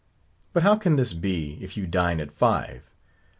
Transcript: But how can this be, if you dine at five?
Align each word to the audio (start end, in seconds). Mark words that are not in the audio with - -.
But 0.51 0.63
how 0.63 0.77
can 0.77 0.95
this 0.95 1.13
be, 1.13 1.59
if 1.61 1.77
you 1.77 1.85
dine 1.85 2.19
at 2.19 2.31
five? 2.31 2.89